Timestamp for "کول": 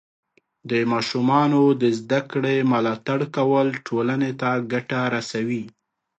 3.35-3.67